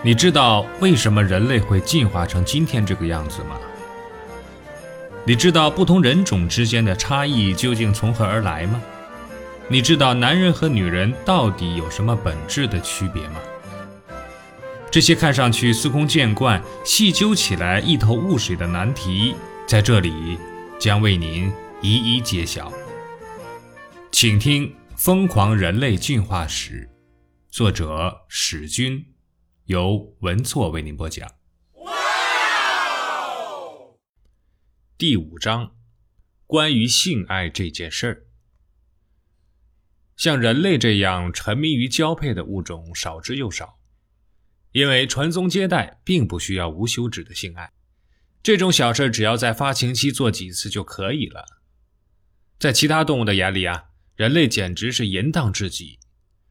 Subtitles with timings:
[0.00, 3.58] 你知道为什么人类会进化成今天这个样子吗？
[5.26, 8.80] 你知道不同人种之间的差异究竟从何而来吗？
[9.66, 13.40] 你知道男人和女人到底有什么本质的区别吗？
[14.88, 19.34] 这些看上去司空见惯、细究起来一头雾水的难题，
[19.66, 20.38] 在这里
[20.78, 21.52] 将为您
[21.82, 22.72] 一一揭晓。
[24.12, 26.88] 请听《疯狂人类进化史》，
[27.54, 29.04] 作者史军。
[29.68, 31.30] 由文措为您播讲。
[34.96, 35.76] 第五章，
[36.46, 38.26] 关于性爱这件事儿。
[40.16, 43.78] 像人类这样沉迷于交配的物种少之又少，
[44.72, 47.70] 因为传宗接代并不需要无休止的性爱，
[48.42, 51.44] 这种小事只要在发情期做几次就可以了。
[52.58, 55.98] 在其他动物的眼里啊，人类简直是淫荡至极，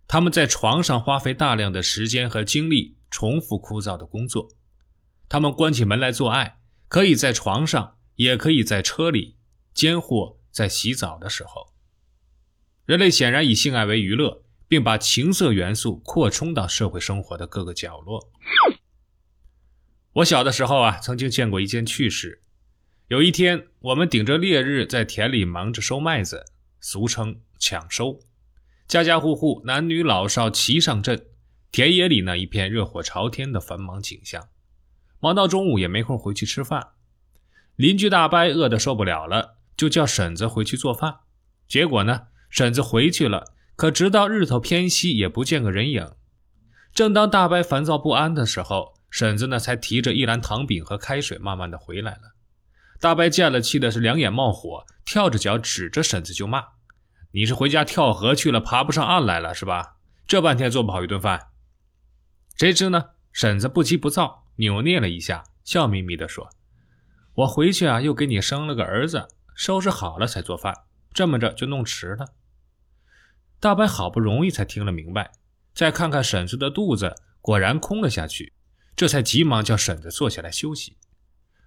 [0.07, 2.95] 他们在床上花费大量的时间和精力。
[3.09, 4.49] 重复枯燥的工作，
[5.29, 9.37] 他们关起门来做爱，可以在床上，也可以在车里，
[9.73, 11.73] 间或在洗澡的时候。
[12.85, 18.31] 人类显然以性爱为娱乐，并把情色元素扩充到社会生活的各个角落。
[20.13, 22.41] 我小的时候啊，曾经见过一件趣事。
[23.07, 26.45] 有一天，我们顶着烈日在田里忙着收麦子，
[26.79, 28.19] 俗称抢收，
[28.87, 31.27] 家家户户男女老少齐上阵。
[31.77, 34.49] 田野里呢，一片热火朝天的繁忙景象，
[35.19, 36.87] 忙到中午也没空回去吃饭。
[37.75, 41.19] 邻居大伯饿得受不了了，就叫婶子回去做饭。
[41.67, 46.13] 结果呢，婶子回去了，可直到日头偏西也不见个人影。
[46.95, 52.33] 正当大伯烦躁不安的时候，婶子呢才提着一篮糖饼和开水慢慢的回来了。
[52.99, 56.69] 大伯见了，气的是两眼冒火，跳着脚指着婶子就骂
[57.33, 59.97] ：“你是回家跳河去了，爬不上岸来了是吧？
[60.25, 61.46] 这半天做不好一顿饭。”
[62.57, 63.11] 谁知呢？
[63.31, 66.49] 婶子不急不躁，扭捏了一下，笑眯眯地说
[67.35, 70.73] ：“我回去啊，又给你生了个儿子，收拾好了才做饭，
[71.13, 72.33] 这么着就弄迟了。”
[73.61, 75.33] 大白好不容易才听了明白，
[75.75, 78.53] 再看看婶子的肚子，果然空了下去，
[78.95, 80.97] 这才急忙叫婶子坐下来休息，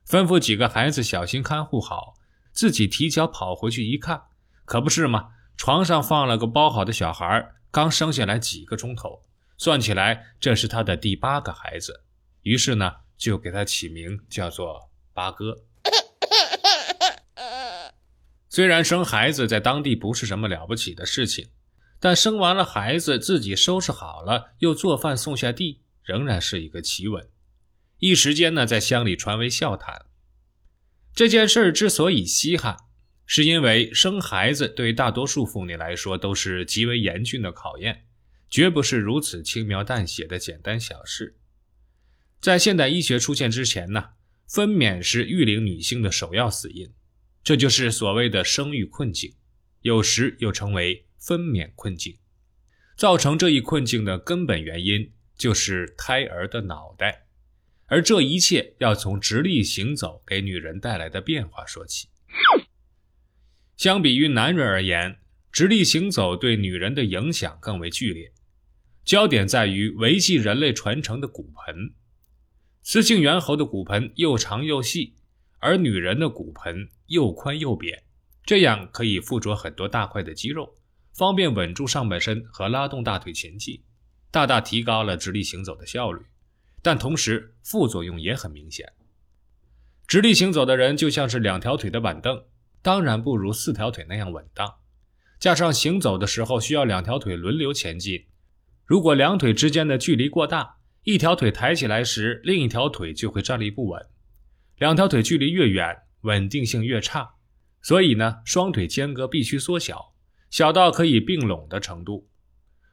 [0.04, 2.14] 吩咐几个孩子小心看护好，
[2.50, 4.22] 自己提脚跑回去一看，
[4.64, 5.28] 可不是吗？
[5.56, 9.22] 床上放了个包好的小孩，刚生下来几个钟头。
[9.60, 12.02] 算起来，这是他的第八个孩子，
[12.44, 15.64] 于是呢，就给他起名叫做八哥。
[18.48, 21.50] 虽然生孩子在当地不是什么了不起的事情，
[22.00, 27.28] 但生完了孩子自己收拾好了又做饭送下地，仍然是一个奇闻。
[27.98, 30.06] 一时间呢，在乡里传为笑谈。
[31.14, 32.78] 这件事之所以稀罕，
[33.26, 38.06] 是因为生孩子对大多数妇女来说都是极为严峻的考验。
[38.50, 41.36] 绝不是如此轻描淡写的简单小事。
[42.40, 44.10] 在现代医学出现之前呢，
[44.48, 46.92] 分娩是育龄女性的首要死因，
[47.44, 49.34] 这就是所谓的生育困境，
[49.82, 52.18] 有时又称为分娩困境。
[52.96, 57.26] 造成这一困境的根本原因就是胎儿的脑袋，
[57.86, 62.08] 而这一切要从直立行走给女人带来的变化说起。
[63.76, 65.20] 相比于男人而言，
[65.52, 68.32] 直立行走对女人的影响更为剧烈。
[69.10, 71.94] 焦点在于维系人类传承的骨盆。
[72.80, 75.14] 雌性猿猴的骨盆又长又细，
[75.58, 78.04] 而女人的骨盆又宽又扁，
[78.44, 80.76] 这样可以附着很多大块的肌肉，
[81.12, 83.82] 方便稳住上半身和拉动大腿前进，
[84.30, 86.22] 大大提高了直立行走的效率。
[86.80, 88.92] 但同时副作用也很明显。
[90.06, 92.44] 直立行走的人就像是两条腿的板凳，
[92.80, 94.76] 当然不如四条腿那样稳当。
[95.40, 98.26] 加上行走的时候需要两条腿轮流前进。
[98.90, 104.04] 如果两腿之间的距离过大，一条腿抬起来时，另一条腿就会站立不稳。
[104.78, 107.34] 两条腿距离越远，稳定性越差。
[107.80, 110.16] 所以呢，双腿间隔必须缩小，
[110.50, 112.28] 小到可以并拢的程度。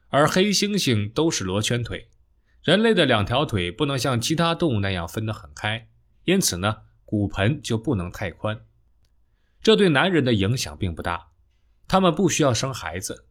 [0.06, 2.08] 而黑猩猩都是罗圈腿，
[2.62, 5.88] 人类的两条腿不能像其他动物那样分得很开，
[6.22, 8.60] 因此呢，骨盆就不能太宽。
[9.60, 11.30] 这对男人的影响并不大，
[11.88, 13.26] 他们不需要生孩子，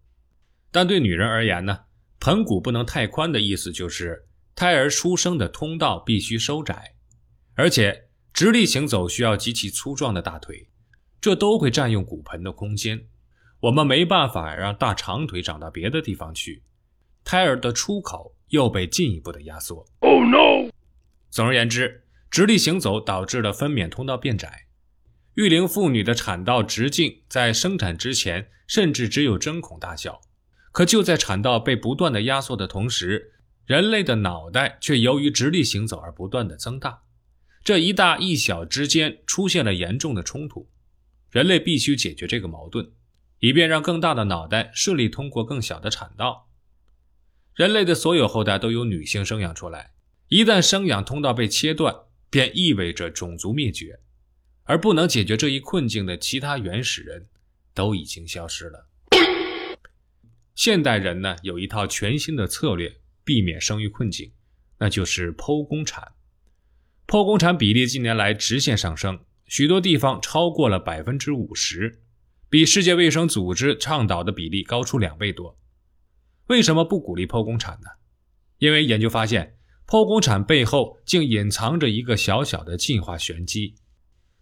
[0.69, 1.85] 但对女人而言呢？
[2.27, 6.95] 盆骨不能太宽的意思就是，胎儿出生的通道必须收窄，
[7.55, 10.67] 而且直立行走需要极其粗壮的大腿，
[11.21, 13.07] 这都会占用骨盆的空间。
[13.61, 16.63] 我们没办法让大长腿长到别的地方去，
[17.23, 19.87] 胎儿的出口又被进一步的压缩。
[19.99, 20.69] Oh no！
[21.29, 24.67] 总而言之，直立行走导致了分娩通道变窄，
[25.35, 30.19] 育龄妇女的产道直径在生产之前甚至只有针孔大小。
[30.77, 33.33] 可就在产道被不断的压缩的同时，
[33.65, 37.01] 人类的脑袋却由于直立行走而不断的增大，
[37.63, 40.69] 这一大一小之间出现了严重的冲突。
[41.31, 42.91] 人类必须解决这个矛盾，
[43.39, 46.47] 以便让更大的脑袋顺利通过更小的产道。
[47.55, 49.93] 人类的所有后代都由女性生养出来，
[50.27, 51.95] 一旦生养通道被切断，
[52.29, 53.99] 便意味着种族灭绝。
[54.65, 57.25] 而不能解决这一困境的其他原始人，
[57.73, 58.87] 都已经消失了。
[60.57, 62.91] 现代人呢，有一套全新的策略
[63.23, 64.31] 避免生育困境，
[64.79, 66.13] 那就是剖宫产。
[67.05, 72.01] 剖宫产比例近年来直线上升，许多地方超过了百分之五十，
[72.49, 75.59] 比世界卫生组织倡导的比例高出两倍多。
[76.47, 77.89] 为什么不鼓励剖宫产呢？
[78.57, 83.75] 因为研究发现，剖宫产背后竟隐藏着一个小小的进化玄机。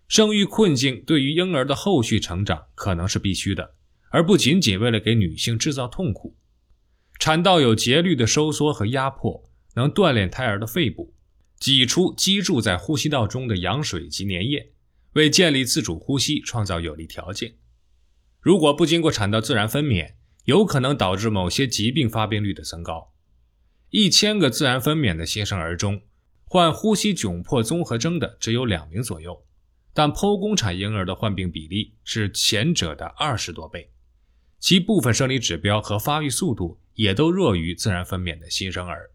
[0.08, 3.75] 生育困境对于婴儿的后续成长可能是必须的，
[4.16, 6.38] 而不仅仅为了给女性制造痛苦。
[7.20, 11.14] 产道有节律的收缩和压迫，能锻炼胎儿的肺部，
[11.60, 14.72] 挤出积住在呼吸道中的羊水及粘液，
[15.16, 17.56] 为建立自主呼吸创造有利条件。
[18.40, 20.14] 如果不经过产道自然分娩，
[20.46, 23.12] 有可能导致某些疾病发病率的增高。
[23.90, 26.02] 一千个自然分娩的新生儿中，
[26.46, 29.46] 患呼吸窘迫综合征的只有两名左右。
[29.94, 33.92] 但剖宫产婴儿的患病比例是前者的二十多倍，
[34.66, 39.12] 其部分生理指标和发育速度也都弱于自然分娩的新生儿。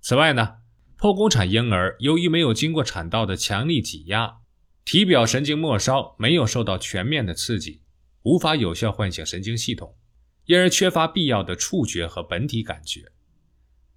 [0.00, 0.58] 此外呢，
[0.96, 4.36] 剖宫产婴儿由于没有经过产道的强力挤压，
[4.84, 7.82] 体表神经末梢没有受到全面的刺激，
[8.22, 9.96] 无法有效唤醒神经系统，
[10.44, 13.10] 因而缺乏必要的触觉和本体感觉，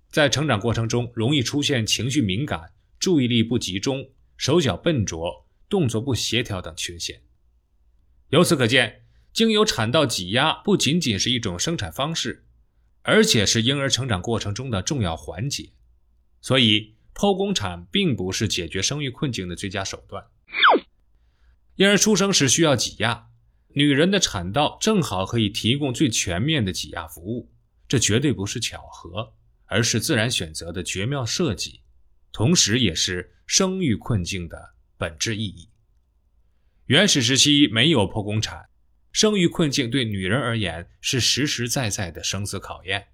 [0.10, 5.46] 在成长过程中容易出现情绪敏感、注意力不集中、手脚笨拙。
[5.70, 7.22] 动作不协调等缺陷。
[8.30, 12.46] 由此可见，经由产道挤压不仅仅是一种生产方式，
[13.02, 15.72] 而且是婴儿成长过程中的重要环节。
[16.42, 20.26] 所以，剖宫产并不是解决生育困境的最佳手段。
[21.76, 23.28] 婴儿出生时需要挤压，
[23.70, 27.52] 女人的产道正好可以提供最全面的挤压服务。
[27.88, 29.34] 这绝对不是巧合，
[29.66, 31.82] 而是自然选择的绝妙设计，
[32.32, 34.76] 同时也是生育困境的。
[34.98, 35.68] 本质意义。
[36.86, 38.70] 原始时期没有剖宫产，
[39.12, 43.08] 生育困境对女人而言是实实在在的生死考验。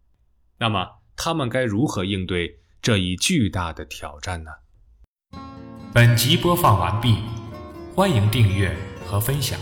[0.59, 4.51] 那么，她们该如何应对这一巨大的挑战呢？
[5.93, 7.17] 本集播放完毕，
[7.95, 9.59] 欢迎订阅和分享。